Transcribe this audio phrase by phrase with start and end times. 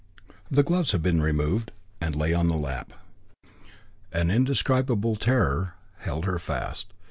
[0.49, 2.91] The gloves had been removed and lay on the lap.
[4.11, 6.91] An indescribable terror held her fast.